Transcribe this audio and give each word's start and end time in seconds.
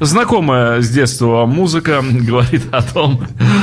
Знакомая 0.00 0.82
с 0.82 0.90
детства 0.90 1.46
музыка 1.46 2.02
говорит 2.02 2.62
о 2.70 2.82
том, 2.82 3.22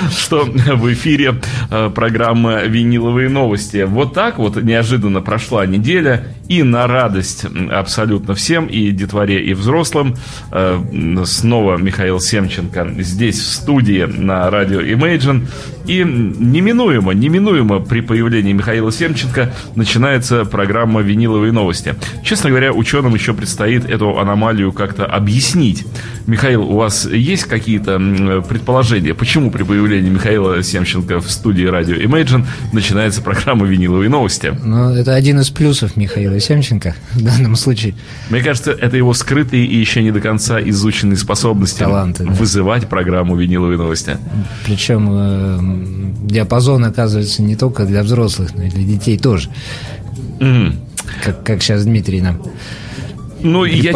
что 0.10 0.46
в 0.46 0.92
эфире 0.94 1.42
э, 1.70 1.92
программа 1.94 2.64
«Виниловые 2.64 3.30
новости». 3.30 3.84
Вот 3.84 4.14
так 4.14 4.40
вот 4.40 4.62
неожиданно 4.62 5.22
прошла 5.22 5.66
неделя, 5.66 6.26
и 6.48 6.64
на 6.64 6.88
радость 6.88 7.46
абсолютно 7.72 8.34
всем, 8.36 8.66
и 8.66 8.92
детворе, 8.92 9.44
и 9.46 9.54
взрослым, 9.54 10.16
э, 10.52 11.24
снова 11.26 11.78
Михаил 11.78 12.20
Семченко 12.20 12.96
здесь, 13.00 13.40
в 13.40 13.46
студии 13.46 14.04
на 14.04 14.50
радио 14.50 14.82
Imagine. 14.82 15.48
И 15.88 16.04
неминуемо, 16.04 17.14
неминуемо 17.14 17.80
при 17.82 18.02
появлении 18.02 18.54
Михаила 18.54 18.92
Семченко 18.92 19.54
начинается 19.76 20.46
программа 20.46 21.02
«Виниловые 21.02 21.52
новости». 21.52 21.96
Честно 22.24 22.50
говоря, 22.50 22.72
ученым 22.72 23.14
еще 23.14 23.34
предстоит 23.34 23.86
эту 23.86 24.18
аномалию 24.18 24.72
как-то 24.72 25.06
объяснить. 25.06 25.86
Михаил, 26.26 26.64
у 26.64 26.78
вас 26.78 27.06
есть 27.06 27.44
какие-то 27.44 28.00
предположения, 28.48 29.14
почему 29.14 29.52
при 29.52 29.64
появлении 29.64 30.10
Михаила 30.10 30.64
Семченко 30.64 31.20
в 31.20 31.30
студии 31.30 31.66
радио 31.66 31.96
Imagine 31.96 32.46
начинается 32.72 33.22
программа 33.22 33.66
«Виниловые 33.66 34.10
новости»? 34.10 34.58
Ну, 34.64 34.94
это 34.94 35.14
один 35.14 35.42
из 35.42 35.50
плюсов 35.50 35.98
Михаила 35.98 36.40
Семченко 36.40 36.96
в 37.12 37.24
данном 37.24 37.58
случае. 37.58 37.96
Мне 38.30 38.42
кажется, 38.42 38.72
это 38.72 38.96
его 38.96 39.14
скрытые 39.14 39.66
и 39.66 39.76
еще 39.78 40.02
не 40.02 40.12
до 40.12 40.22
конца 40.22 40.62
изученные 40.62 41.18
способности 41.18 41.80
Таланты, 41.80 42.24
да. 42.24 42.32
вызывать 42.32 42.88
программу 42.88 43.36
«Виниловые 43.36 43.78
новости». 43.78 44.18
Причем 44.66 45.73
диапазон 45.74 46.86
оказывается 46.86 47.42
не 47.42 47.56
только 47.56 47.86
для 47.86 48.04
взрослых, 48.04 48.56
но 48.56 48.64
и 48.64 48.70
для 48.70 48.84
детей 48.84 49.18
тоже. 49.18 49.50
Mm. 50.40 50.76
Как, 51.24 51.44
как 51.44 51.62
сейчас 51.62 51.84
Дмитрий 51.84 52.22
нам 52.22 52.42
ну, 53.44 53.66
я, 53.66 53.94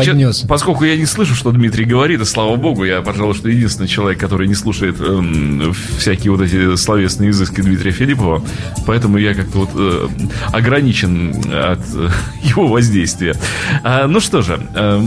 поскольку 0.48 0.84
я 0.84 0.96
не 0.98 1.06
слышу, 1.06 1.36
что 1.36 1.52
Дмитрий 1.52 1.86
говорит, 1.86 2.22
и 2.22 2.26
слава 2.26 2.56
богу, 2.56 2.84
я, 2.84 3.02
пожалуй, 3.02 3.34
что 3.34 3.50
единственный 3.50 3.88
человек, 3.88 4.20
который 4.20 4.48
не 4.48 4.56
слушает 4.56 4.98
э, 5.00 5.72
всякие 5.98 6.32
вот 6.32 6.42
эти 6.42 6.76
словесные 6.76 7.32
изыски 7.32 7.62
Дмитрия 7.62 7.92
Филиппова, 7.92 8.44
поэтому 8.86 9.18
я 9.18 9.34
как-то 9.34 9.60
вот 9.60 9.70
э, 9.76 10.08
ограничен 10.52 11.34
от 11.52 11.80
э, 11.94 12.10
его 12.44 12.68
воздействия. 12.68 13.36
А, 13.84 14.08
ну 14.08 14.20
что 14.20 14.42
же, 14.42 14.60
э, 14.76 15.02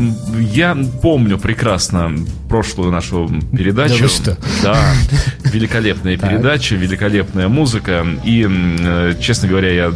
я 0.53 0.77
помню 1.03 1.39
прекрасно 1.39 2.13
прошлую 2.49 2.91
нашу 2.91 3.31
передачу. 3.53 4.03
Да, 4.03 4.09
что? 4.09 4.39
да 4.63 4.95
великолепная 5.53 6.17
передача, 6.17 6.75
великолепная 6.77 7.49
музыка, 7.49 8.07
и, 8.25 8.47
э, 8.49 9.15
честно 9.21 9.49
говоря, 9.49 9.73
я 9.73 9.93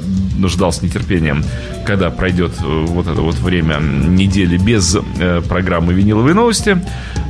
ждал 0.48 0.72
с 0.72 0.82
нетерпением, 0.82 1.44
когда 1.84 2.10
пройдет 2.10 2.52
э, 2.60 2.84
вот 2.88 3.06
это 3.06 3.20
вот 3.20 3.36
время 3.36 3.78
недели 3.80 4.56
без 4.56 4.96
э, 4.96 5.42
программы 5.48 5.92
«Виниловые 5.94 6.34
новости». 6.34 6.78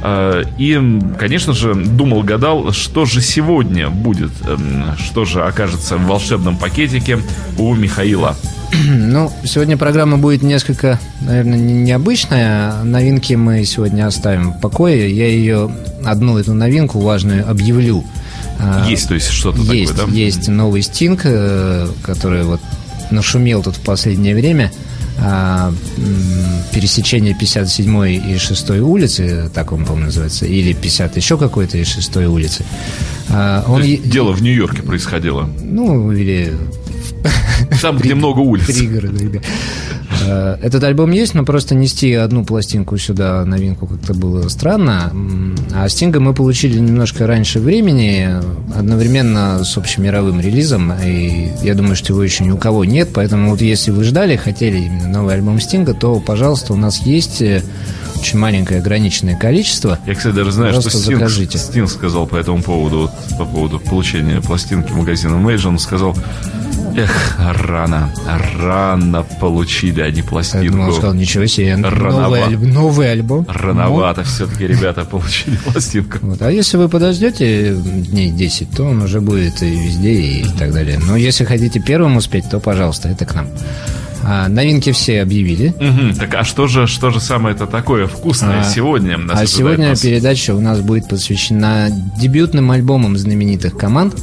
Э, 0.02 0.44
и, 0.58 0.80
конечно 1.18 1.52
же, 1.52 1.74
думал, 1.74 2.22
гадал, 2.22 2.72
что 2.72 3.04
же 3.04 3.20
сегодня 3.20 3.90
будет, 3.90 4.32
э, 4.46 4.56
что 4.98 5.24
же 5.24 5.42
окажется 5.42 5.96
в 5.96 6.06
волшебном 6.06 6.56
пакетике 6.56 7.18
у 7.58 7.74
Михаила. 7.74 8.36
Ну, 8.84 9.30
сегодня 9.44 9.76
программа 9.76 10.18
будет 10.18 10.42
несколько, 10.42 10.98
наверное, 11.20 11.58
необычная. 11.58 12.82
Новинки 12.82 13.34
мы 13.34 13.64
сегодня 13.64 14.06
оставим 14.06 14.52
в 14.52 14.60
покое. 14.60 15.14
Я 15.14 15.28
ее, 15.28 15.70
одну 16.04 16.38
эту 16.38 16.54
новинку 16.54 16.98
важную 16.98 17.48
объявлю. 17.48 18.04
Есть, 18.88 19.08
то 19.08 19.14
есть 19.14 19.28
что-то 19.28 19.60
есть, 19.62 19.92
такое, 19.92 20.06
да? 20.06 20.12
Есть 20.12 20.48
новый 20.48 20.82
Стинг, 20.82 21.22
который 22.02 22.44
вот 22.44 22.60
нашумел 23.10 23.62
тут 23.62 23.76
в 23.76 23.80
последнее 23.80 24.34
время– 24.34 24.70
а, 25.18 25.72
пересечение 26.72 27.34
57 27.34 28.06
и 28.08 28.38
6 28.38 28.70
улицы, 28.70 29.50
так 29.54 29.72
он, 29.72 29.84
по-моему, 29.84 30.06
называется, 30.06 30.44
или 30.46 30.72
50 30.72 31.16
еще 31.16 31.38
какой-то 31.38 31.78
и 31.78 31.84
6 31.84 32.16
улицы. 32.16 32.64
А, 33.30 33.64
он... 33.68 33.82
Дело 33.82 34.32
в 34.32 34.42
Нью-Йорке 34.42 34.82
происходило. 34.82 35.48
Ну, 35.62 36.10
или 36.12 36.52
там, 37.80 37.96
где 37.98 38.14
много 38.14 38.40
улиц. 38.40 38.66
Пригороды, 38.66 39.28
да. 39.28 39.40
Э, 40.26 40.56
этот 40.62 40.82
альбом 40.84 41.10
есть, 41.10 41.34
но 41.34 41.44
просто 41.44 41.74
нести 41.74 42.12
одну 42.14 42.44
пластинку 42.44 42.96
сюда, 42.98 43.44
новинку, 43.44 43.86
как-то 43.86 44.14
было 44.14 44.48
странно. 44.48 45.12
А 45.74 45.88
Стинга 45.88 46.20
мы 46.20 46.34
получили 46.34 46.78
немножко 46.78 47.26
раньше 47.26 47.60
времени, 47.60 48.28
одновременно 48.76 49.64
с 49.64 49.76
общемировым 49.76 50.40
релизом. 50.40 50.92
И 51.04 51.50
я 51.62 51.74
думаю, 51.74 51.96
что 51.96 52.12
его 52.12 52.22
еще 52.22 52.44
ни 52.44 52.50
у 52.50 52.56
кого 52.56 52.84
нет. 52.84 53.10
Поэтому 53.14 53.50
вот 53.50 53.60
если 53.60 53.90
вы 53.90 54.04
ждали, 54.04 54.36
хотели 54.36 54.78
именно 54.78 55.08
новый 55.08 55.34
альбом 55.34 55.60
Стинга, 55.60 55.94
то, 55.94 56.20
пожалуйста, 56.20 56.72
у 56.72 56.76
нас 56.76 56.98
есть 56.98 57.42
э, 57.42 57.62
очень 58.24 58.38
маленькое 58.38 58.80
ограниченное 58.80 59.36
количество. 59.36 59.98
Я, 60.06 60.14
кстати, 60.14 60.34
даже 60.34 60.52
знаю, 60.52 60.72
Просто 60.72 60.90
что 60.90 60.98
Стинг, 60.98 61.18
закажите. 61.18 61.58
Стинг 61.58 61.90
сказал 61.90 62.26
по 62.26 62.36
этому 62.36 62.62
поводу, 62.62 62.98
вот, 62.98 63.38
по 63.38 63.44
поводу 63.44 63.78
получения 63.78 64.40
пластинки 64.40 64.92
магазина 64.92 65.36
Мэйджа, 65.36 65.68
он 65.68 65.78
сказал, 65.78 66.16
Эх, 66.96 67.38
рано, 67.38 68.12
рано 68.60 69.26
получили 69.40 70.00
они 70.00 70.22
пластинку. 70.22 70.64
Я 70.64 70.70
думал, 70.70 70.92
сказал, 70.92 71.14
ничего 71.14 71.46
себе, 71.46 71.76
новый, 71.76 72.42
альб, 72.44 72.60
новый 72.60 73.10
альбом. 73.10 73.46
Рановато 73.48 74.20
ну. 74.20 74.26
все-таки 74.26 74.66
ребята 74.66 75.04
получили 75.10 75.56
пластинку. 75.56 76.18
Вот. 76.22 76.42
А 76.42 76.50
если 76.50 76.76
вы 76.76 76.88
подождете 76.88 77.74
дней 77.74 78.30
10, 78.30 78.70
то 78.70 78.84
он 78.84 79.02
уже 79.02 79.20
будет 79.20 79.60
и 79.62 79.70
везде 79.70 80.12
и 80.12 80.44
так 80.58 80.72
далее. 80.72 81.00
Но 81.04 81.16
если 81.16 81.44
хотите 81.44 81.80
первым 81.80 82.16
успеть, 82.16 82.48
то, 82.48 82.60
пожалуйста, 82.60 83.08
это 83.08 83.24
к 83.24 83.34
нам. 83.34 83.48
А, 84.26 84.48
новинки 84.48 84.92
все 84.92 85.20
объявили. 85.20 85.68
Угу, 85.68 86.18
так 86.18 86.34
а 86.34 86.44
что 86.44 86.66
же, 86.66 86.86
что 86.86 87.10
же 87.10 87.20
самое 87.20 87.54
это 87.54 87.66
такое 87.66 88.06
вкусное 88.06 88.60
а, 88.60 88.64
сегодня? 88.64 89.18
Нас 89.18 89.40
а 89.42 89.46
сегодня 89.46 89.90
нас... 89.90 90.00
передача 90.00 90.54
у 90.54 90.60
нас 90.60 90.80
будет 90.80 91.08
посвящена 91.08 91.88
дебютным 92.18 92.70
альбомам 92.70 93.18
знаменитых 93.18 93.76
команд. 93.76 94.14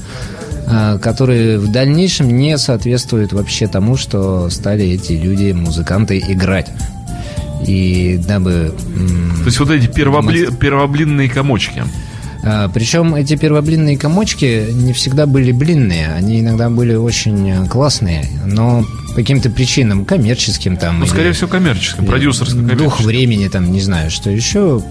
А, 0.74 0.98
которые 1.00 1.60
в 1.60 1.70
дальнейшем 1.70 2.30
не 2.30 2.58
соответствуют 2.58 3.34
вообще 3.34 3.68
тому, 3.68 3.98
что 3.98 4.50
стали 4.50 4.86
эти 4.86 5.14
люди, 5.14 5.52
музыканты, 5.52 6.18
играть. 6.20 6.72
И 7.68 8.20
дабы... 8.26 8.74
То 9.40 9.46
есть 9.46 9.60
вот 9.60 9.70
эти 9.70 9.88
первобли... 9.88 10.48
первоблинные 10.58 11.30
комочки. 11.30 11.84
А, 12.44 12.70
Причем 12.70 13.16
эти 13.16 13.36
первоблинные 13.36 13.98
комочки 13.98 14.68
не 14.72 14.94
всегда 14.94 15.26
были 15.26 15.52
блинные, 15.52 16.14
они 16.14 16.40
иногда 16.40 16.70
были 16.70 16.96
очень 16.96 17.68
классные, 17.68 18.26
но 18.46 18.86
по 19.12 19.18
каким-то 19.18 19.50
причинам, 19.50 20.06
коммерческим 20.06 20.78
там. 20.78 21.00
Ну, 21.00 21.06
скорее 21.06 21.34
всего, 21.34 21.48
коммерческим, 21.48 22.06
продюсерским, 22.06 22.68
Дух 22.78 23.02
времени 23.02 23.48
там, 23.48 23.72
не 23.72 23.82
знаю, 23.82 24.10
что 24.10 24.30
еще. 24.30 24.82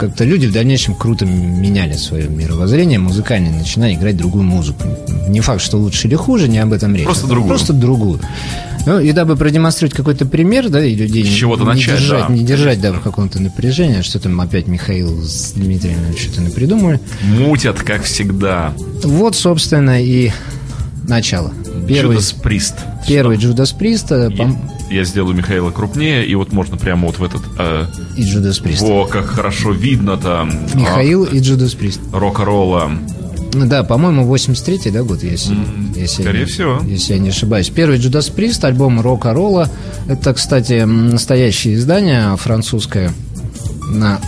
Как-то 0.00 0.24
люди 0.24 0.46
в 0.46 0.52
дальнейшем 0.52 0.94
круто 0.94 1.26
меняли 1.26 1.94
свое 1.94 2.28
мировоззрение 2.28 2.98
музыкальное, 2.98 3.52
начиная 3.52 3.94
играть 3.94 4.16
другую 4.16 4.44
музыку. 4.44 4.84
Не 5.28 5.40
факт, 5.40 5.60
что 5.60 5.76
лучше 5.76 6.08
или 6.08 6.14
хуже, 6.14 6.48
не 6.48 6.58
об 6.58 6.72
этом 6.72 6.94
речь. 6.94 7.04
Просто 7.04 7.26
другую. 7.26 7.48
Просто 7.48 7.72
другую. 7.72 8.20
Ну, 8.86 9.00
и 9.00 9.12
дабы 9.12 9.36
продемонстрировать 9.36 9.94
какой-то 9.94 10.24
пример, 10.24 10.70
да, 10.70 10.82
и 10.82 10.94
людей 10.94 11.24
с 11.24 11.28
чего-то 11.28 11.64
не, 11.64 11.68
начать, 11.68 11.98
держать, 11.98 12.28
да. 12.28 12.34
не 12.34 12.42
держать, 12.42 12.80
да, 12.80 12.92
в 12.92 13.00
каком-то 13.00 13.42
напряжении, 13.42 14.00
что 14.00 14.18
там 14.18 14.40
опять 14.40 14.66
Михаил 14.66 15.22
с 15.22 15.52
Дмитрием 15.52 15.98
что-то 16.16 16.40
напридумали. 16.40 17.00
Мутят, 17.22 17.80
как 17.80 18.04
всегда. 18.04 18.72
Вот, 19.04 19.36
собственно, 19.36 20.02
и 20.02 20.30
начало. 21.06 21.52
Первый, 21.88 22.16
Джудас 22.16 22.32
Прист. 22.32 22.74
Первый 23.06 23.36
Джудас 23.38 23.72
Прист. 23.72 24.12
Э, 24.12 24.30
я 24.90 25.04
сделаю 25.04 25.34
Михаила 25.34 25.70
крупнее, 25.70 26.26
и 26.26 26.34
вот 26.34 26.52
можно 26.52 26.76
прямо 26.76 27.06
вот 27.06 27.18
в 27.18 27.24
этот... 27.24 27.42
Э, 27.58 27.86
и 28.16 28.22
Джудас 28.22 28.58
Прист. 28.58 28.82
Во, 28.82 29.06
как 29.06 29.26
хорошо 29.26 29.72
видно 29.72 30.16
там. 30.16 30.50
Михаил 30.74 31.24
а, 31.24 31.28
и 31.28 31.40
Джудас 31.40 31.74
Прист. 31.74 32.00
Рок-ролла. 32.12 32.90
Ну 33.54 33.66
да, 33.66 33.82
по-моему, 33.82 34.32
83-й, 34.32 34.90
да, 34.90 35.02
год, 35.02 35.22
если, 35.22 35.56
mm, 35.56 35.98
если, 35.98 36.22
скорее 36.22 36.40
я, 36.40 36.46
всего. 36.46 36.80
если 36.86 37.14
я 37.14 37.18
не 37.18 37.30
ошибаюсь. 37.30 37.70
Первый 37.70 37.98
Джудас 37.98 38.28
Прист, 38.28 38.62
альбом 38.64 39.00
Рока 39.00 39.32
Ролла. 39.32 39.70
Это, 40.06 40.34
кстати, 40.34 40.84
настоящее 40.84 41.74
издание 41.74 42.36
французское 42.36 43.12
на 43.90 44.20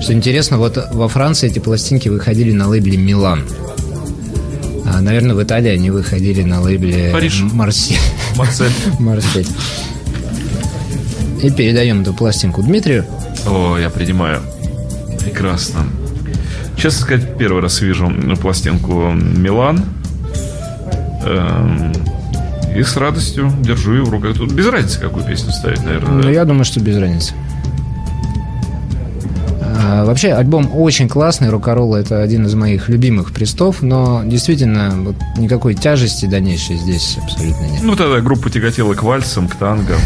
что 0.00 0.12
интересно, 0.12 0.58
вот 0.58 0.88
во 0.92 1.06
Франции 1.06 1.48
эти 1.48 1.60
пластинки 1.60 2.08
выходили 2.08 2.50
на 2.50 2.66
лейбле 2.66 2.96
«Милан». 2.96 3.44
А, 4.92 5.00
наверное, 5.00 5.34
в 5.34 5.42
Италии 5.42 5.70
они 5.70 5.90
выходили 5.90 6.42
на 6.42 6.60
лейбле 6.60 7.10
Париж. 7.12 7.42
Марсель. 7.52 7.96
Марсель. 8.36 8.72
Марсель. 8.98 9.46
И 11.42 11.50
передаем 11.50 12.02
эту 12.02 12.12
пластинку 12.12 12.62
Дмитрию. 12.62 13.06
О, 13.46 13.78
я 13.78 13.88
принимаю. 13.88 14.42
Прекрасно. 15.18 15.86
Честно 16.76 17.00
сказать, 17.00 17.38
первый 17.38 17.62
раз 17.62 17.80
вижу 17.80 18.12
пластинку 18.40 19.12
Милан. 19.12 19.82
Эм, 21.24 21.92
и 22.76 22.82
с 22.82 22.96
радостью 22.96 23.50
держу 23.60 23.94
ее 23.94 24.02
в 24.02 24.10
руках. 24.10 24.36
Тут 24.36 24.52
без 24.52 24.66
разницы, 24.66 25.00
какую 25.00 25.24
песню 25.24 25.52
ставить, 25.52 25.82
наверное. 25.84 26.12
Ну, 26.12 26.22
да? 26.22 26.30
я 26.30 26.44
думаю, 26.44 26.64
что 26.64 26.80
без 26.80 26.96
разницы. 26.98 27.34
А, 29.92 30.04
вообще 30.06 30.32
альбом 30.32 30.70
очень 30.74 31.06
классный, 31.06 31.50
Рокоролла 31.50 31.96
это 31.98 32.22
один 32.22 32.46
из 32.46 32.54
моих 32.54 32.88
любимых 32.88 33.32
престов, 33.32 33.82
но 33.82 34.22
действительно 34.24 34.90
вот, 34.96 35.16
никакой 35.36 35.74
тяжести 35.74 36.24
дальнейшей 36.24 36.76
здесь 36.76 37.18
абсолютно 37.22 37.66
нет. 37.66 37.82
Ну 37.82 37.94
тогда 37.94 38.20
группа 38.20 38.48
тяготела 38.48 38.94
к 38.94 39.02
вальсам, 39.02 39.48
к 39.48 39.56
танго. 39.56 39.96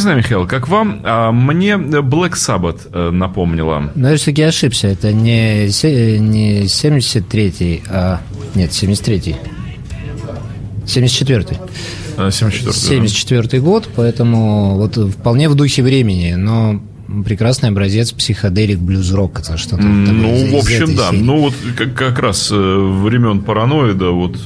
Знаю, 0.00 0.18
Михаил, 0.18 0.46
как 0.46 0.68
вам, 0.68 1.00
а 1.04 1.32
мне 1.32 1.72
Black 1.72 2.32
Sabbath 2.32 2.88
э, 2.92 3.10
напомнила. 3.10 3.90
Но 3.94 4.10
я 4.10 4.16
все-таки 4.16 4.42
ошибся. 4.42 4.88
Это 4.88 5.12
не, 5.12 5.66
не 6.18 6.62
73-й, 6.64 7.82
а... 7.88 8.20
Нет, 8.54 8.70
73-й. 8.70 9.36
74-й. 10.86 11.58
74 12.30 12.72
74 12.72 13.62
год, 13.62 13.88
поэтому 13.94 14.76
вот 14.76 14.96
вполне 14.96 15.48
в 15.48 15.54
духе 15.54 15.82
времени, 15.82 16.34
но 16.34 16.82
прекрасный 17.24 17.70
образец 17.70 18.12
психоделик 18.12 18.78
блюз-рок. 18.78 19.40
Это 19.40 19.56
что-то 19.56 19.82
Ну, 19.82 20.52
в 20.52 20.56
общем, 20.56 20.94
да. 20.96 21.10
Серии. 21.10 21.22
Ну, 21.22 21.40
вот 21.40 21.54
как, 21.76 21.94
как 21.94 22.18
раз 22.18 22.50
э, 22.52 22.54
времен 22.54 23.40
параноида, 23.40 24.10
вот 24.10 24.36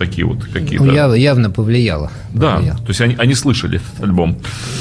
такие 0.00 0.26
вот 0.26 0.42
какие-то... 0.44 0.82
Ну, 0.82 0.92
яв, 0.92 1.14
явно 1.14 1.50
повлияло. 1.50 2.10
Да, 2.32 2.54
повлияло. 2.54 2.78
то 2.78 2.88
есть 2.88 3.00
они, 3.02 3.16
они 3.18 3.34
слышали 3.34 3.76
этот 3.76 4.02
альбом. 4.02 4.38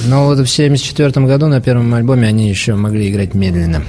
Но 0.07 0.25
вот 0.25 0.39
в 0.39 0.47
74 0.47 1.11
году 1.27 1.47
на 1.47 1.59
первом 1.59 1.93
альбоме 1.93 2.25
они 2.25 2.49
еще 2.49 2.75
могли 2.75 3.11
играть 3.11 3.33
медленно. 3.33 3.83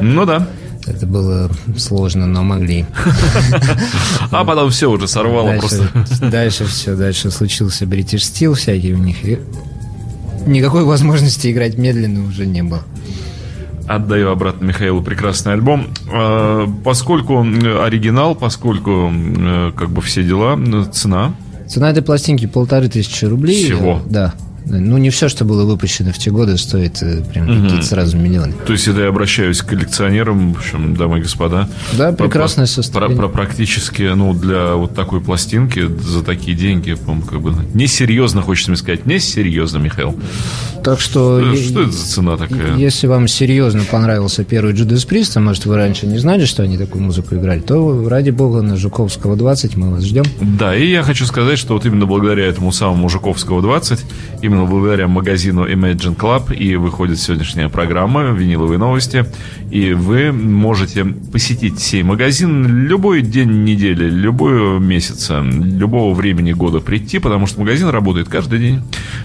Ну 0.00 0.24
да. 0.24 0.48
Это 0.86 1.06
было 1.06 1.50
сложно, 1.76 2.26
но 2.26 2.42
могли. 2.42 2.86
А 4.30 4.44
потом 4.44 4.70
все 4.70 4.90
уже 4.90 5.08
сорвало 5.08 5.50
дальше, 5.50 5.90
просто. 5.92 6.26
Дальше 6.30 6.64
все, 6.64 6.96
дальше 6.96 7.30
случился 7.30 7.86
бритиш 7.86 8.24
стил 8.24 8.54
всякий 8.54 8.94
у 8.94 8.98
них. 8.98 9.24
И 9.24 9.38
никакой 10.46 10.84
возможности 10.84 11.52
играть 11.52 11.76
медленно 11.76 12.26
уже 12.26 12.46
не 12.46 12.62
было. 12.62 12.82
Отдаю 13.86 14.30
обратно 14.30 14.66
Михаилу 14.66 15.02
прекрасный 15.02 15.52
альбом. 15.52 15.88
А, 16.12 16.66
поскольку 16.84 17.40
оригинал, 17.40 18.34
поскольку 18.34 19.12
как 19.76 19.90
бы 19.90 20.00
все 20.02 20.22
дела, 20.22 20.58
цена. 20.92 21.34
Цена 21.68 21.90
этой 21.90 22.02
пластинки 22.02 22.46
полторы 22.46 22.88
тысячи 22.88 23.24
рублей. 23.24 23.64
Всего. 23.64 24.00
Да. 24.06 24.34
Ну, 24.66 24.98
не 24.98 25.10
все, 25.10 25.28
что 25.28 25.44
было 25.44 25.64
выпущено 25.64 26.12
в 26.12 26.18
те 26.18 26.30
годы, 26.30 26.56
стоит 26.56 27.02
э, 27.02 27.22
прям 27.22 27.48
угу. 27.48 27.62
какие-то 27.64 27.86
сразу 27.86 28.16
миллионы. 28.16 28.54
То 28.66 28.72
есть, 28.72 28.88
это 28.88 29.02
я 29.02 29.08
обращаюсь 29.08 29.60
к 29.60 29.66
коллекционерам, 29.66 30.54
в 30.54 30.58
общем, 30.58 30.96
дамы 30.96 31.18
и 31.18 31.22
господа. 31.22 31.68
Да, 31.92 32.12
прекрасное 32.12 32.66
состояние. 32.66 33.16
Про, 33.16 33.28
про 33.28 33.44
практически, 33.44 34.02
ну, 34.14 34.32
для 34.34 34.74
вот 34.74 34.94
такой 34.94 35.20
пластинки 35.20 35.86
за 35.86 36.22
такие 36.22 36.56
деньги, 36.56 36.94
по 36.94 37.14
как 37.28 37.40
бы 37.40 37.54
несерьезно, 37.74 38.42
хочется 38.42 38.70
мне 38.70 38.78
сказать, 38.78 39.06
несерьезно, 39.06 39.78
Михаил. 39.78 40.18
Так 40.82 41.00
что... 41.00 41.40
Что, 41.54 41.62
что 41.62 41.82
это 41.82 41.92
за 41.92 42.06
цена 42.06 42.36
такая? 42.36 42.76
Если 42.76 43.06
вам 43.06 43.28
серьезно 43.28 43.82
понравился 43.90 44.44
первый 44.44 44.74
Judas 44.74 45.08
Priest, 45.08 45.32
а 45.36 45.40
может, 45.40 45.66
вы 45.66 45.76
раньше 45.76 46.06
не 46.06 46.18
знали, 46.18 46.44
что 46.44 46.62
они 46.62 46.76
такую 46.76 47.02
музыку 47.02 47.34
играли, 47.34 47.60
то, 47.60 48.08
ради 48.08 48.30
бога, 48.30 48.62
на 48.62 48.76
Жуковского 48.76 49.36
20 49.36 49.76
мы 49.76 49.92
вас 49.92 50.04
ждем. 50.04 50.24
Да, 50.40 50.76
и 50.76 50.90
я 50.90 51.02
хочу 51.02 51.24
сказать, 51.26 51.58
что 51.58 51.74
вот 51.74 51.86
именно 51.86 52.06
благодаря 52.06 52.46
этому 52.46 52.72
самому 52.72 53.08
Жуковского 53.08 53.62
20, 53.62 54.00
именно 54.42 54.53
именно 54.54 54.66
благодаря 54.66 55.08
магазину 55.08 55.66
Imagine 55.66 56.16
Club 56.16 56.54
и 56.54 56.76
выходит 56.76 57.18
сегодняшняя 57.18 57.68
программа 57.68 58.30
«Виниловые 58.30 58.78
новости». 58.78 59.26
И 59.74 59.92
вы 59.92 60.30
можете 60.30 61.04
посетить 61.04 61.80
сей 61.80 62.04
магазин 62.04 62.86
любой 62.86 63.22
день 63.22 63.64
недели, 63.64 64.08
любой 64.08 64.78
месяца, 64.78 65.40
любого 65.40 66.14
времени 66.14 66.52
года 66.52 66.78
прийти, 66.78 67.18
потому 67.18 67.48
что 67.48 67.58
магазин 67.58 67.88
работает 67.88 68.28
каждый 68.28 68.60
день 68.60 68.82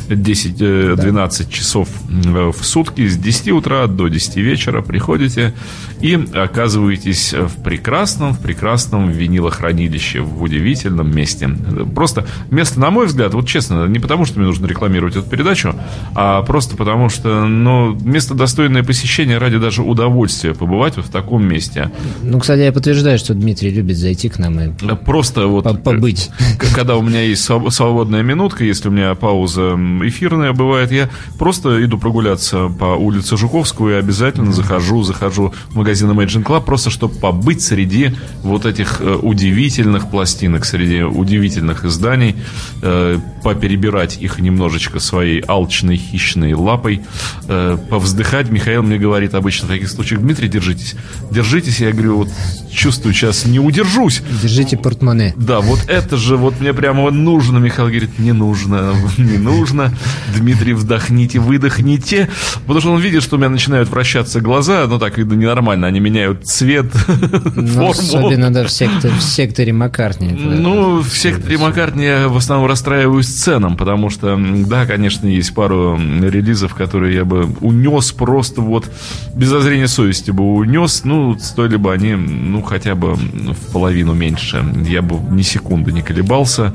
10-12 0.07 1.11
да. 1.11 1.29
часов 1.51 1.87
э, 2.09 2.51
в 2.51 2.65
сутки 2.65 3.07
с 3.07 3.15
10 3.15 3.49
утра 3.51 3.85
до 3.85 4.07
10 4.07 4.37
вечера 4.37 4.81
приходите 4.81 5.53
и 6.01 6.19
оказываетесь 6.33 7.33
в 7.33 7.61
прекрасном, 7.61 8.33
в 8.33 8.39
прекрасном 8.39 9.11
винилохранилище, 9.11 10.21
в 10.21 10.41
удивительном 10.41 11.15
месте. 11.15 11.47
Просто 11.93 12.25
место, 12.49 12.79
на 12.79 12.89
мой 12.89 13.05
взгляд, 13.05 13.35
вот 13.35 13.47
честно, 13.47 13.85
не 13.85 13.99
потому 13.99 14.25
что 14.25 14.39
мне 14.39 14.47
нужно 14.47 14.65
рекламировать 14.65 15.15
эту 15.15 15.29
передачу, 15.29 15.75
а 16.15 16.41
просто 16.41 16.75
потому 16.75 17.09
что, 17.09 17.45
ну, 17.45 17.95
место 18.03 18.33
достойное 18.33 18.81
посещения 18.81 19.37
ради 19.37 19.59
даже 19.59 19.83
удовольствия 19.83 20.38
побывать 20.43 20.97
вот 20.97 21.05
в 21.05 21.09
таком 21.09 21.45
месте. 21.45 21.91
Ну, 22.21 22.39
кстати, 22.39 22.61
я 22.61 22.71
подтверждаю, 22.71 23.17
что 23.17 23.33
Дмитрий 23.33 23.69
любит 23.69 23.97
зайти 23.97 24.29
к 24.29 24.39
нам 24.39 24.59
и 24.59 24.69
просто 25.05 25.47
вот 25.47 25.83
побыть. 25.83 26.29
Когда 26.73 26.97
у 26.97 27.01
меня 27.01 27.21
есть 27.21 27.43
свободная 27.43 28.23
минутка, 28.23 28.63
если 28.63 28.89
у 28.89 28.91
меня 28.91 29.15
пауза 29.15 29.75
эфирная 30.03 30.53
бывает, 30.53 30.91
я 30.91 31.09
просто 31.37 31.83
иду 31.83 31.97
прогуляться 31.97 32.67
по 32.67 32.95
улице 32.95 33.37
Жуковскую 33.37 33.95
и 33.95 33.99
обязательно 33.99 34.51
захожу, 34.51 35.03
захожу 35.03 35.53
в 35.69 35.75
магазин 35.75 36.09
Imagine 36.11 36.43
Club, 36.43 36.65
просто 36.65 36.89
чтобы 36.89 37.15
побыть 37.15 37.61
среди 37.61 38.11
вот 38.43 38.65
этих 38.65 39.01
э, 39.01 39.15
удивительных 39.15 40.09
пластинок, 40.09 40.65
среди 40.65 41.03
удивительных 41.03 41.85
изданий, 41.85 42.35
э, 42.81 43.17
поперебирать 43.43 44.21
их 44.21 44.39
немножечко 44.39 44.99
своей 44.99 45.29
своей 45.29 45.43
алчной, 45.47 45.97
хищной 45.97 46.53
лапой, 46.53 47.01
э, 47.47 47.77
повздыхать. 47.89 48.49
Михаил 48.49 48.83
мне 48.83 48.97
говорит 48.97 49.33
обычно 49.35 49.67
в 49.67 49.71
таких 49.71 49.89
случаях, 49.89 50.21
Дмитрий, 50.29 50.47
держитесь. 50.47 50.95
Держитесь, 51.31 51.79
я 51.79 51.91
говорю, 51.91 52.17
вот 52.17 52.29
чувствую, 52.71 53.13
сейчас 53.13 53.45
не 53.45 53.59
удержусь. 53.59 54.21
Держите 54.41 54.77
портмоне. 54.77 55.33
Да, 55.35 55.59
вот 55.59 55.79
это 55.87 56.17
же 56.17 56.37
вот 56.37 56.59
мне 56.59 56.73
прямо 56.73 57.09
нужно. 57.11 57.57
Михаил 57.57 57.89
говорит, 57.89 58.19
не 58.19 58.31
нужно, 58.31 58.93
не 59.17 59.37
нужно. 59.37 59.93
Дмитрий, 60.35 60.73
вдохните, 60.73 61.39
выдохните. 61.39 62.29
Потому 62.61 62.79
что 62.79 62.91
он 62.91 63.01
видит, 63.01 63.23
что 63.23 63.35
у 63.35 63.39
меня 63.39 63.49
начинают 63.49 63.89
вращаться 63.89 64.39
глаза, 64.41 64.85
ну 64.87 64.99
так, 64.99 65.17
видно, 65.17 65.33
ненормально. 65.33 65.87
Они 65.87 65.99
меняют 65.99 66.45
цвет, 66.45 66.85
ну, 67.55 67.67
форму. 67.67 67.89
Особенно, 67.89 68.53
да, 68.53 68.65
в 68.65 68.71
секторе, 68.71 69.13
в 69.15 69.23
секторе 69.23 69.73
Маккартни. 69.73 70.29
Ну, 70.29 70.99
в 70.99 71.09
секторе 71.09 71.57
Маккартни 71.57 72.05
я 72.05 72.27
в 72.27 72.37
основном 72.37 72.69
расстраиваюсь 72.69 73.27
ценам, 73.27 73.77
потому 73.77 74.09
что, 74.09 74.39
да, 74.67 74.85
конечно, 74.85 75.19
конечно, 75.19 75.27
есть 75.27 75.53
пару 75.53 75.97
релизов, 75.97 76.75
которые 76.75 77.15
я 77.15 77.25
бы 77.25 77.49
унес 77.61 78.11
просто 78.11 78.61
вот 78.61 78.85
без 79.33 79.47
зазрения 79.47 79.87
совести 79.87 80.08
бы 80.31 80.55
унес. 80.55 81.03
Ну, 81.03 81.37
стоили 81.39 81.77
бы 81.77 81.93
они, 81.93 82.15
ну, 82.15 82.61
хотя 82.61 82.95
бы 82.95 83.13
в 83.13 83.71
половину 83.71 84.13
меньше. 84.13 84.63
Я 84.87 85.01
бы 85.01 85.17
ни 85.33 85.41
секунды 85.41 85.91
не 85.91 86.01
колебался. 86.01 86.73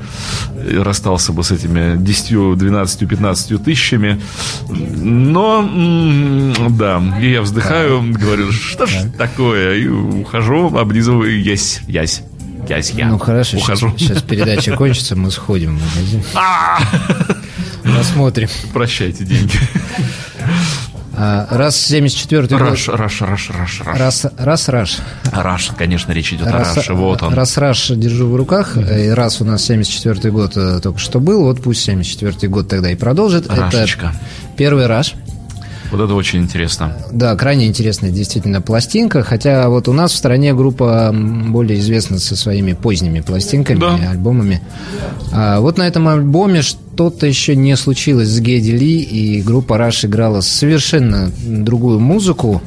Расстался 0.71 1.33
бы 1.33 1.43
с 1.43 1.51
этими 1.51 1.97
10, 1.97 2.57
12, 2.57 3.09
15 3.09 3.63
тысячами. 3.63 4.21
Но, 4.69 5.67
да, 6.69 7.01
и 7.21 7.31
я 7.31 7.41
вздыхаю, 7.41 8.03
говорю, 8.11 8.51
что 8.51 8.85
ж 8.85 9.11
такое? 9.17 9.75
И 9.75 9.87
ухожу, 9.87 10.75
облизываю, 10.75 11.41
ясь, 11.41 11.81
ясь. 11.87 12.23
Ясь, 12.67 12.91
я 12.91 13.09
ну 13.09 13.19
хорошо, 13.19 13.57
ухожу. 13.57 13.93
Сейчас, 13.97 14.07
сейчас 14.07 14.23
передача 14.23 14.75
кончится, 14.75 15.15
мы 15.15 15.29
сходим 15.29 15.77
в 15.77 15.95
магазин. 15.95 16.23
А! 16.33 16.79
Посмотрим. 17.83 18.49
Прощайте 18.73 19.23
деньги. 19.23 19.53
А, 21.17 21.47
раз 21.49 21.77
74 21.77 22.47
год... 22.47 22.59
Раш, 22.59 22.87
раш, 22.89 23.21
раш, 23.21 23.49
раш, 23.49 23.81
раш. 23.81 23.99
Раз, 23.99 24.25
раз, 24.37 24.69
раш. 24.69 24.97
Раш, 25.31 25.71
конечно, 25.77 26.11
речь 26.11 26.33
идет 26.33 26.47
раз, 26.47 26.73
о 26.73 26.75
раше, 26.75 26.93
вот 26.93 27.23
он. 27.23 27.33
Раз, 27.33 27.57
раш 27.57 27.87
держу 27.89 28.29
в 28.29 28.35
руках, 28.35 28.77
и 28.77 29.09
раз 29.09 29.41
у 29.41 29.45
нас 29.45 29.63
74 29.63 30.31
год 30.31 30.57
э, 30.57 30.79
только 30.81 30.99
что 30.99 31.19
был, 31.19 31.43
вот 31.43 31.61
пусть 31.61 31.83
74 31.83 32.47
год 32.49 32.67
тогда 32.67 32.91
и 32.91 32.95
продолжит. 32.95 33.47
Рашечка. 33.47 34.07
Это 34.07 34.57
первый 34.57 34.87
раш. 34.87 35.15
Вот 35.91 36.01
это 36.01 36.13
очень 36.13 36.41
интересно. 36.41 36.97
Да, 37.11 37.35
крайне 37.35 37.67
интересная 37.67 38.11
действительно 38.11 38.61
пластинка, 38.61 39.23
хотя 39.23 39.69
вот 39.69 39.87
у 39.87 39.93
нас 39.93 40.11
в 40.11 40.15
стране 40.15 40.53
группа 40.53 41.13
более 41.13 41.79
известна 41.79 42.19
со 42.19 42.35
своими 42.35 42.73
поздними 42.73 43.21
пластинками, 43.21 43.79
да. 43.79 43.95
альбомами. 44.11 44.61
А 45.31 45.59
вот 45.59 45.77
на 45.77 45.83
этом 45.83 46.07
альбоме 46.07 46.61
что-то 46.61 47.27
еще 47.27 47.55
не 47.55 47.75
случилось 47.75 48.29
с 48.29 48.39
Геди 48.39 48.71
Ли, 48.71 48.99
и 48.99 49.41
группа 49.41 49.75
Rush 49.75 50.05
играла 50.05 50.41
совершенно 50.41 51.31
другую 51.45 51.99
музыку, 51.99 52.61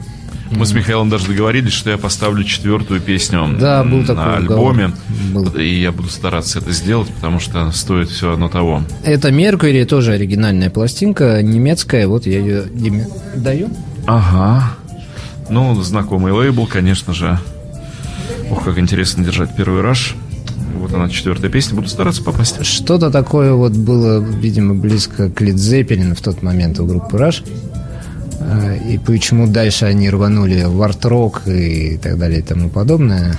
мы 0.50 0.66
с 0.66 0.72
Михаилом 0.72 1.10
даже 1.10 1.26
договорились, 1.26 1.72
что 1.72 1.90
я 1.90 1.98
поставлю 1.98 2.44
четвертую 2.44 3.00
песню 3.00 3.56
да, 3.58 3.84
был 3.84 3.98
на 3.98 4.06
такой 4.06 4.36
альбоме. 4.36 4.92
Был. 5.32 5.48
И 5.56 5.80
я 5.80 5.92
буду 5.92 6.08
стараться 6.08 6.58
это 6.58 6.72
сделать, 6.72 7.08
потому 7.08 7.40
что 7.40 7.70
стоит 7.72 8.08
все 8.08 8.32
одно 8.32 8.48
того. 8.48 8.82
Это 9.04 9.30
Меркури, 9.30 9.84
тоже 9.84 10.12
оригинальная 10.12 10.70
пластинка, 10.70 11.42
немецкая. 11.42 12.06
Вот 12.06 12.26
я 12.26 12.38
ее 12.38 12.64
Диме 12.72 13.06
даю. 13.36 13.68
Ага. 14.06 14.72
Ну, 15.50 15.80
знакомый 15.82 16.32
лейбл, 16.32 16.66
конечно 16.66 17.12
же. 17.12 17.38
Ох, 18.50 18.64
как 18.64 18.78
интересно 18.78 19.24
держать 19.24 19.54
первый 19.56 19.82
Rush. 19.82 20.14
Вот 20.78 20.92
она, 20.94 21.08
четвертая 21.08 21.50
песня. 21.50 21.76
Буду 21.76 21.88
стараться 21.88 22.22
попасть. 22.22 22.64
Что-то 22.64 23.10
такое 23.10 23.52
вот 23.52 23.72
было, 23.72 24.20
видимо, 24.20 24.74
близко 24.74 25.30
к 25.30 25.40
Led 25.40 25.56
в 25.56 26.22
тот 26.22 26.42
момент 26.42 26.78
у 26.80 26.86
группы 26.86 27.16
Rush. 27.16 27.44
А, 28.40 28.74
и 28.74 28.98
почему 28.98 29.46
дальше 29.46 29.86
они 29.86 30.10
рванули 30.10 30.64
в 30.64 30.82
арт-рок 30.82 31.42
и 31.46 31.98
так 31.98 32.18
далее 32.18 32.40
и 32.40 32.42
тому 32.42 32.68
подобное, 32.68 33.36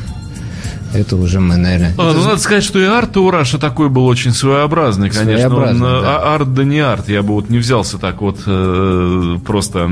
это 0.94 1.16
уже 1.16 1.40
мы, 1.40 1.56
наверное... 1.56 1.94
А, 1.98 2.14
ну, 2.14 2.24
надо 2.24 2.38
сказать, 2.38 2.64
что 2.64 2.80
и 2.80 2.86
арт 2.86 3.16
у 3.18 3.30
Rush 3.30 3.54
а 3.54 3.60
такой 3.60 3.90
был 3.90 4.06
очень 4.06 4.32
своеобразный, 4.32 5.10
конечно. 5.10 5.34
Своеобразный, 5.34 5.98
он, 5.98 6.02
да. 6.02 6.18
А, 6.18 6.36
арт 6.36 6.54
да 6.54 6.64
не 6.64 6.80
арт. 6.80 7.10
Я 7.10 7.22
бы 7.22 7.34
вот 7.34 7.50
не 7.50 7.60
взялся 7.60 7.98
так 7.98 8.22
вот 8.22 8.40
э, 8.46 9.38
просто 9.46 9.90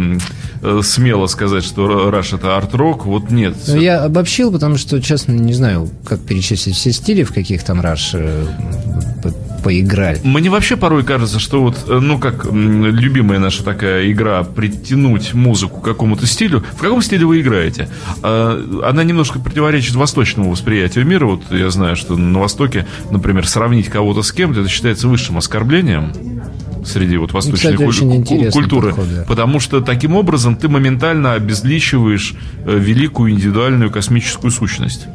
э, 0.62 0.82
смело 0.84 1.28
сказать, 1.28 1.64
что 1.64 2.10
Раш 2.10 2.34
это 2.34 2.58
арт-рок. 2.58 3.06
Вот 3.06 3.30
нет. 3.30 3.56
Ну, 3.68 3.80
я 3.80 4.04
обобщил, 4.04 4.52
потому 4.52 4.78
что, 4.78 5.02
честно, 5.02 5.34
не 5.34 5.54
знаю, 5.54 5.90
как 6.04 6.20
перечислить 6.20 6.76
все 6.76 6.92
стили, 6.92 7.24
в 7.24 7.34
каких 7.34 7.64
там 7.64 7.80
Раш 7.80 8.12
э, 8.14 8.46
поиграли. 9.68 10.22
Мне 10.24 10.50
вообще 10.50 10.78
порой 10.78 11.04
кажется, 11.04 11.40
что 11.40 11.62
вот, 11.62 11.76
э, 11.90 12.00
ну, 12.02 12.18
как 12.20 12.46
любимая 12.46 13.38
наша 13.38 13.66
такая 13.66 14.10
игра 14.10 14.42
притянуть 14.44 15.34
музыку 15.34 15.82
к 15.82 15.84
какому-то 15.84 16.26
стилю. 16.26 16.64
В 16.72 16.78
каком 16.78 17.02
стиле 17.02 17.26
вы 17.26 17.42
играете? 17.42 17.90
А, 18.24 18.82
она 18.88 19.04
немножко 19.04 19.40
противоречит 19.40 19.96
восточному 19.96 20.52
восприятию 20.52 21.06
мира. 21.06 21.26
Вот 21.26 21.42
я 21.52 21.70
знаю, 21.70 21.98
что 21.98 22.16
на 22.16 22.40
Востоке, 22.40 22.88
например, 23.12 23.46
сравнить 23.46 23.90
кого-то 23.90 24.24
с 24.24 24.32
кем-то, 24.32 24.62
это 24.62 24.70
считается 24.70 25.10
высшим 25.10 25.38
оскорблением 25.38 26.14
среди 26.86 27.18
вот 27.18 27.34
восточной 27.34 27.74
Кстати, 27.74 28.24
куль- 28.24 28.52
культуры. 28.52 28.88
Подход, 28.92 29.06
да. 29.14 29.26
Потому 29.28 29.60
что 29.60 29.82
таким 29.82 30.16
образом 30.16 30.56
ты 30.56 30.70
моментально 30.70 31.34
обезличиваешь 31.34 32.36
э, 32.64 32.80
великую 32.80 33.32
индивидуальную 33.34 33.92
космическую 33.92 34.50
сущность. 34.52 35.08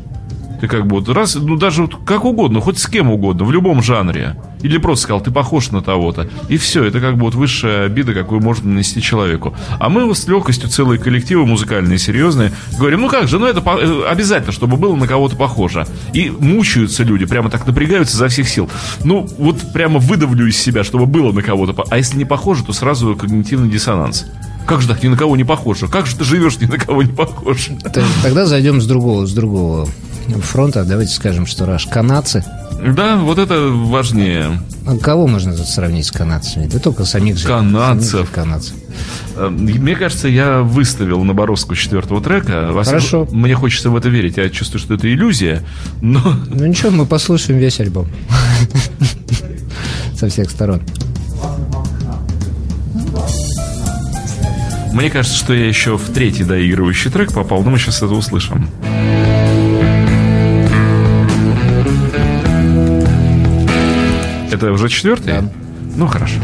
Ты 0.62 0.68
как 0.68 0.86
бы 0.86 1.00
вот 1.00 1.08
раз, 1.08 1.34
ну 1.34 1.56
даже 1.56 1.82
вот 1.82 1.96
как 2.06 2.24
угодно, 2.24 2.60
хоть 2.60 2.78
с 2.78 2.86
кем 2.86 3.10
угодно, 3.10 3.44
в 3.44 3.50
любом 3.50 3.82
жанре. 3.82 4.36
Или 4.62 4.78
просто 4.78 5.02
сказал, 5.02 5.20
ты 5.20 5.32
похож 5.32 5.72
на 5.72 5.82
того-то. 5.82 6.28
И 6.48 6.56
все, 6.56 6.84
это 6.84 7.00
как 7.00 7.16
бы 7.16 7.22
вот 7.22 7.34
высшая 7.34 7.86
обида, 7.86 8.14
какую 8.14 8.40
можно 8.40 8.70
нанести 8.70 9.02
человеку. 9.02 9.56
А 9.80 9.88
мы 9.88 10.14
с 10.14 10.28
легкостью 10.28 10.68
целые 10.68 11.00
коллективы 11.00 11.46
музыкальные, 11.46 11.98
серьезные, 11.98 12.52
говорим, 12.78 13.00
ну 13.00 13.08
как 13.08 13.26
же, 13.26 13.40
ну 13.40 13.46
это 13.46 13.60
э, 13.60 14.04
обязательно, 14.08 14.52
чтобы 14.52 14.76
было 14.76 14.94
на 14.94 15.08
кого-то 15.08 15.34
похоже. 15.34 15.84
И 16.12 16.30
мучаются 16.30 17.02
люди, 17.02 17.26
прямо 17.26 17.50
так 17.50 17.66
напрягаются 17.66 18.16
за 18.16 18.28
всех 18.28 18.48
сил. 18.48 18.70
Ну, 19.02 19.28
вот 19.38 19.72
прямо 19.72 19.98
выдавлю 19.98 20.46
из 20.46 20.56
себя, 20.58 20.84
чтобы 20.84 21.06
было 21.06 21.32
на 21.32 21.42
кого-то. 21.42 21.84
А 21.90 21.96
если 21.96 22.18
не 22.18 22.24
похоже, 22.24 22.62
то 22.62 22.72
сразу 22.72 23.16
когнитивный 23.16 23.68
диссонанс. 23.68 24.26
Как 24.64 24.80
же 24.80 24.86
так 24.86 25.02
ни 25.02 25.08
на 25.08 25.16
кого 25.16 25.36
не 25.36 25.42
похоже? 25.42 25.88
Как 25.88 26.06
же 26.06 26.14
ты 26.14 26.22
живешь 26.22 26.60
ни 26.60 26.66
на 26.66 26.78
кого 26.78 27.02
не 27.02 27.12
похож? 27.12 27.68
Тогда 28.22 28.46
зайдем 28.46 28.80
с 28.80 28.86
другого, 28.86 29.26
с 29.26 29.32
другого 29.32 29.88
фронта. 30.42 30.84
Давайте 30.84 31.12
скажем, 31.14 31.46
что 31.46 31.66
раш 31.66 31.86
канадцы. 31.86 32.44
Да, 32.94 33.16
вот 33.16 33.38
это 33.38 33.68
важнее. 33.68 34.60
А 34.86 34.96
Кого 34.98 35.28
можно 35.28 35.54
тут 35.56 35.68
сравнить 35.68 36.06
с 36.06 36.10
канадцами? 36.10 36.66
Да 36.66 36.80
только 36.80 37.04
самих 37.04 37.38
же. 37.38 37.46
Канадцев. 37.46 38.10
самих 38.10 38.26
же 38.26 38.32
канадцев. 38.32 38.74
Э, 39.36 39.48
Мне 39.48 39.94
кажется, 39.94 40.26
я 40.26 40.62
выставил 40.62 41.22
на 41.22 41.32
Боровску 41.32 41.76
четвертого 41.76 42.20
трека. 42.20 42.72
Хорошо. 42.84 43.28
Мне 43.30 43.54
хочется 43.54 43.90
в 43.90 43.96
это 43.96 44.08
верить. 44.08 44.36
Я 44.36 44.48
чувствую, 44.50 44.80
что 44.80 44.94
это 44.94 45.12
иллюзия. 45.12 45.62
Но 46.00 46.20
Ну 46.48 46.66
ничего, 46.66 46.90
мы 46.90 47.06
послушаем 47.06 47.60
весь 47.60 47.78
альбом. 47.78 48.08
Со 50.18 50.28
всех 50.28 50.50
сторон. 50.50 50.82
мне 54.92 55.08
кажется, 55.08 55.36
что 55.38 55.54
я 55.54 55.66
еще 55.66 55.96
в 55.96 56.10
третий 56.12 56.44
доигрывающий 56.44 57.10
трек 57.10 57.32
попал. 57.32 57.62
Но 57.62 57.70
мы 57.70 57.78
сейчас 57.78 57.98
это 57.98 58.12
услышим. 58.12 58.68
Это 64.62 64.70
уже 64.70 64.88
четвертый? 64.88 65.26
Да. 65.26 65.44
Ну, 65.96 66.06
хорошо. 66.06 66.36